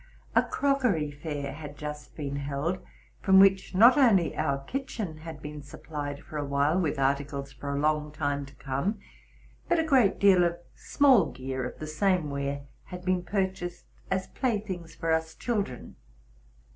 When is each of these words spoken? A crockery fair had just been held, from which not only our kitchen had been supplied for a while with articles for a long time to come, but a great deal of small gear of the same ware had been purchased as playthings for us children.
A 0.33 0.41
crockery 0.41 1.11
fair 1.11 1.53
had 1.53 1.77
just 1.77 2.15
been 2.15 2.37
held, 2.37 2.79
from 3.21 3.39
which 3.39 3.75
not 3.75 3.97
only 3.99 4.35
our 4.35 4.57
kitchen 4.63 5.17
had 5.17 5.43
been 5.43 5.61
supplied 5.61 6.21
for 6.23 6.37
a 6.39 6.43
while 6.43 6.79
with 6.79 6.97
articles 6.97 7.53
for 7.53 7.71
a 7.71 7.79
long 7.79 8.11
time 8.11 8.43
to 8.47 8.55
come, 8.55 8.97
but 9.69 9.77
a 9.77 9.83
great 9.83 10.17
deal 10.17 10.43
of 10.43 10.57
small 10.75 11.27
gear 11.29 11.63
of 11.69 11.77
the 11.77 11.85
same 11.85 12.31
ware 12.31 12.61
had 12.85 13.05
been 13.05 13.21
purchased 13.21 13.85
as 14.09 14.25
playthings 14.25 14.95
for 14.95 15.11
us 15.13 15.35
children. 15.35 15.95